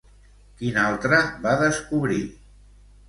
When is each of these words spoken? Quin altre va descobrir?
Quin 0.61 0.79
altre 0.85 1.19
va 1.45 1.53
descobrir? 1.63 2.21